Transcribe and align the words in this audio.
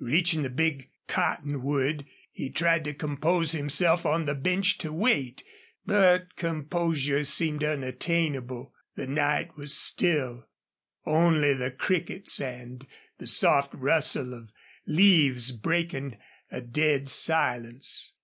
Reaching 0.00 0.40
the 0.40 0.48
big 0.48 0.88
cottonwood, 1.08 2.06
he 2.32 2.48
tried 2.48 2.84
to 2.84 2.94
compose 2.94 3.52
himself 3.52 4.06
on 4.06 4.24
the 4.24 4.34
bench 4.34 4.78
to 4.78 4.90
wait. 4.94 5.44
But 5.84 6.36
composure 6.36 7.22
seemed 7.22 7.62
unattainable. 7.62 8.72
The 8.94 9.06
night 9.06 9.58
was 9.58 9.74
still, 9.76 10.48
only 11.04 11.52
the 11.52 11.70
crickets 11.70 12.40
and 12.40 12.86
the 13.18 13.26
soft 13.26 13.74
rustle 13.74 14.32
of 14.32 14.54
leaves 14.86 15.52
breaking 15.52 16.16
a 16.50 16.62
dead 16.62 17.10
silence. 17.10 18.14